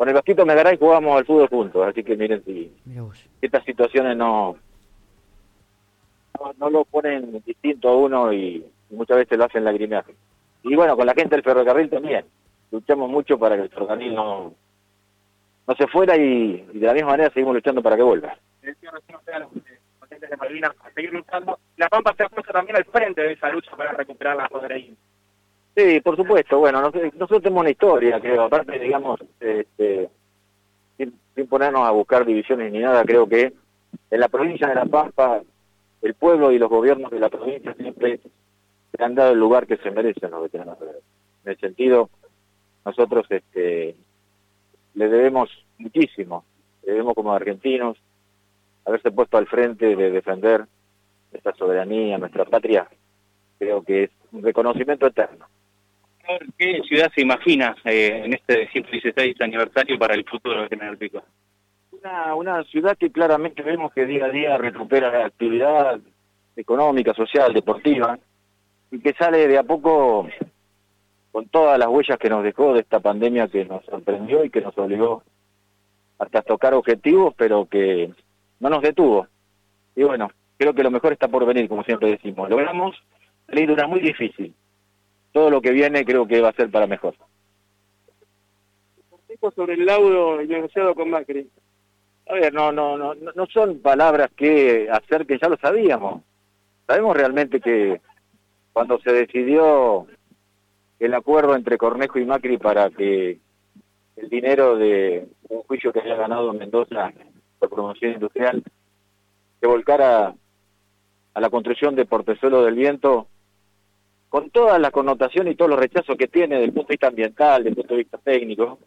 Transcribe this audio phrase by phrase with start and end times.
[0.00, 2.72] con el Vasquito Megaray jugamos al fútbol juntos, así que miren si
[3.42, 4.56] estas situaciones no,
[6.56, 10.06] no, lo ponen distinto a uno y, muchas veces lo hacen lagrimear.
[10.62, 12.24] Y bueno, con la gente del ferrocarril también,
[12.70, 14.54] luchamos mucho para que el ferrocarril no,
[15.66, 18.38] no se fuera y, de la misma manera seguimos luchando para que vuelva.
[21.76, 24.96] La Pampa se ha puesto también al frente de esa lucha para recuperar la ahí.
[25.76, 26.58] Sí, por supuesto.
[26.58, 28.42] Bueno, nosotros, tenemos una historia, creo.
[28.42, 30.10] Aparte, digamos, este,
[30.96, 33.52] sin, ponernos a buscar divisiones ni nada, creo que
[34.10, 35.42] en la provincia de La Pampa,
[36.02, 38.20] el pueblo y los gobiernos de la provincia siempre
[38.92, 40.78] se han dado el lugar que se merecen los veteranos.
[41.44, 42.10] En el sentido,
[42.84, 43.94] nosotros este,
[44.94, 46.44] le debemos muchísimo,
[46.82, 47.96] debemos como argentinos
[48.84, 50.66] haberse puesto al frente de defender
[51.30, 52.88] nuestra soberanía, nuestra patria,
[53.58, 55.46] creo que es un reconocimiento eterno.
[56.56, 61.22] ¿Qué ciudad se imagina eh, en este 116 aniversario para el futuro de General Pico?
[61.92, 66.00] Una, una ciudad que claramente vemos que día a día recupera la actividad
[66.56, 68.18] económica, social, deportiva,
[68.90, 70.28] y que sale de a poco
[71.32, 74.60] con todas las huellas que nos dejó de esta pandemia que nos sorprendió y que
[74.60, 75.22] nos obligó
[76.18, 78.12] hasta tocar objetivos, pero que
[78.58, 79.26] no nos detuvo.
[79.96, 82.50] Y bueno, creo que lo mejor está por venir, como siempre decimos.
[82.50, 82.96] Logramos
[83.46, 84.54] salir de una muy difícil.
[85.32, 87.14] Todo lo que viene creo que va a ser para mejor.
[89.54, 91.48] sobre el laudo negociado con Macri.
[92.28, 96.22] A ver, no, no, no, no son palabras que hacer que ya lo sabíamos.
[96.86, 98.00] Sabemos realmente que
[98.72, 100.06] cuando se decidió
[100.98, 103.38] el acuerdo entre Cornejo y Macri para que
[104.16, 107.12] el dinero de un juicio que había ganado Mendoza
[107.58, 108.62] por promoción industrial
[109.60, 110.34] se volcara
[111.34, 113.28] a la construcción de Portezuelo del Viento,
[114.30, 117.08] con toda la connotación y todos los rechazos que tiene desde el punto de vista
[117.08, 118.78] ambiental, desde el punto de vista técnico.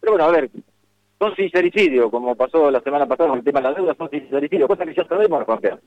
[0.00, 0.50] Pero bueno, a ver,
[1.16, 4.68] son sincericidios, como pasó la semana pasada con el tema de la deuda, son sincericidios,
[4.68, 5.78] cosa que ya sabemos, Juan Pedro.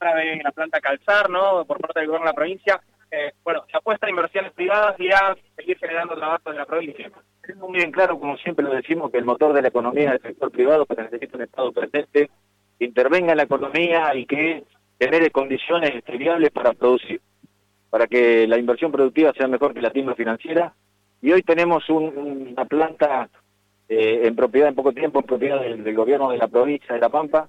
[0.00, 1.64] de la planta Calzar, ¿no?
[1.66, 5.12] Por parte del gobierno de la provincia, eh, bueno, se apuesta a inversiones privadas y
[5.12, 7.10] a seguir generando trabajo en la provincia.
[7.46, 10.24] Es muy bien claro, como siempre lo decimos, que el motor de la economía es
[10.24, 12.30] el sector privado, que necesita un Estado presente,
[12.78, 14.64] que intervenga en la economía y que
[15.02, 17.20] genere condiciones viables para producir,
[17.90, 20.72] para que la inversión productiva sea mejor que la timba financiera.
[21.20, 23.28] Y hoy tenemos una planta
[23.88, 27.08] eh, en propiedad en poco tiempo, en propiedad del, gobierno de la provincia de La
[27.08, 27.48] Pampa,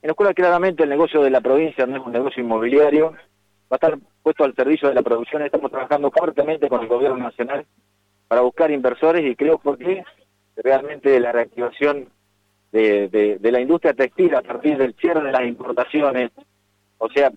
[0.00, 3.72] en la cual claramente el negocio de la provincia no es un negocio inmobiliario, va
[3.72, 5.42] a estar puesto al servicio de la producción.
[5.42, 7.66] Estamos trabajando fuertemente con el gobierno nacional
[8.28, 10.04] para buscar inversores y creo porque
[10.56, 12.08] realmente la reactivación
[12.70, 16.30] de, la industria textil a partir del cierre de las importaciones,
[16.98, 17.32] o sea,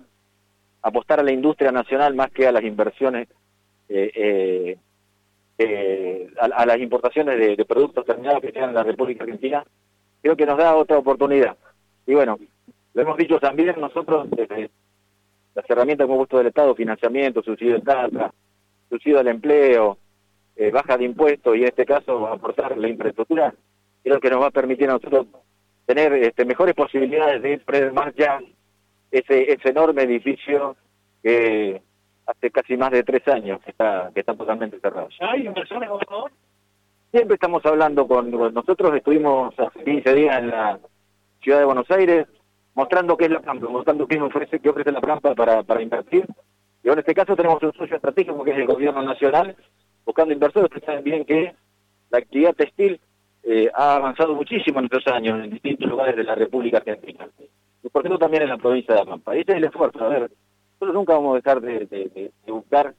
[0.82, 3.28] apostar a la industria nacional más que a las inversiones,
[3.90, 4.78] eh, eh,
[5.58, 9.64] eh, a, las importaciones de, productos terminados que sean en la República Argentina,
[10.22, 11.58] creo que nos da otra oportunidad.
[12.06, 12.40] Y bueno,
[12.94, 14.70] lo hemos dicho también nosotros desde
[15.56, 18.34] las herramientas que hemos puesto del Estado, financiamiento, subsidio de casa,
[18.90, 19.98] subsidio al empleo,
[20.56, 23.54] eh, baja de impuestos y en este caso aportar la infraestructura,
[24.04, 25.28] creo que nos va a permitir a nosotros
[25.86, 28.40] tener este, mejores posibilidades de poner en marcha
[29.12, 30.76] ese, ese enorme edificio
[31.22, 31.82] que
[32.26, 35.10] hace casi más de tres años que está, que está totalmente cerrado.
[35.20, 36.32] ¿Hay inversiones, gobernador?
[37.12, 40.80] Siempre estamos hablando con, nosotros, estuvimos hace 15 días en la
[41.42, 42.28] ciudad de Buenos Aires,
[42.76, 46.26] mostrando qué es la Pampa, mostrando qué ofrece, qué ofrece la Pampa para, para invertir.
[46.84, 49.56] Y en este caso tenemos un socio estratégico que es el gobierno nacional,
[50.06, 50.66] buscando inversores.
[50.66, 51.56] Ustedes saben bien que
[52.12, 53.00] la actividad textil
[53.44, 57.28] eh, ha avanzado muchísimo en estos años en distintos lugares de la República Argentina.
[57.90, 59.34] Y por qué no también en la provincia de La Pampa.
[59.36, 60.06] Ese es el esfuerzo.
[60.06, 60.32] A ver,
[60.74, 62.94] nosotros nunca vamos a dejar de, buscar,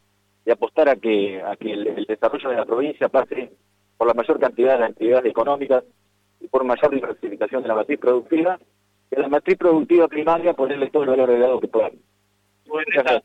[0.45, 3.53] de apostar a que, a que el, desarrollo de la provincia pase
[3.97, 5.85] por la mayor cantidad de actividades económicas
[6.41, 8.59] y por mayor diversificación de la matriz productiva
[9.09, 11.93] que la matriz productiva primaria ponerle todo el valor agregado que puedan.
[12.67, 13.23] Bueno, gracias.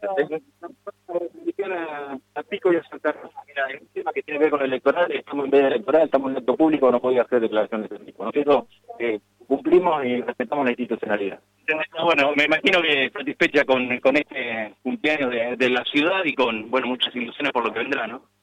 [2.36, 3.40] A, Pico y a Santa Rosa.
[3.48, 6.04] Mira, el tema que tiene que ver con el electoral, estamos en vez de electoral,
[6.04, 8.24] estamos en acto público, no podía hacer declaraciones de ese tipo.
[8.24, 8.66] Nosotros
[9.00, 11.40] eh, cumplimos y respetamos la institucionalidad.
[12.04, 16.88] Bueno, me imagino que satisfecha con, con este cumpleaños de, la ciudad y con, bueno,
[16.88, 18.24] muchas ilusiones por lo que vendrá, ¿no?